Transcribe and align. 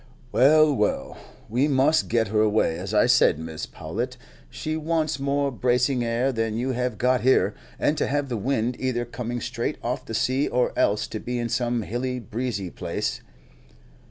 "Well, 0.31 0.75
well, 0.75 1.15
we 1.47 1.67
must 1.67 2.07
get 2.07 2.29
her 2.29 2.41
away, 2.41 2.75
as 2.79 2.91
I 2.91 3.05
said, 3.05 3.37
Mrs. 3.37 3.71
Powlett. 3.71 4.17
She 4.49 4.75
wants 4.75 5.19
more 5.19 5.51
bracing 5.51 6.03
air 6.03 6.31
than 6.31 6.57
you 6.57 6.71
have 6.71 6.97
got 6.97 7.21
here, 7.21 7.53
and 7.77 7.95
to 7.99 8.07
have 8.07 8.27
the 8.27 8.35
wind 8.35 8.77
either 8.79 9.05
coming 9.05 9.39
straight 9.39 9.77
off 9.83 10.03
the 10.05 10.15
sea 10.15 10.47
or 10.47 10.73
else 10.75 11.05
to 11.09 11.19
be 11.19 11.37
in 11.37 11.49
some 11.49 11.83
hilly, 11.83 12.19
breezy 12.19 12.71
place." 12.71 13.21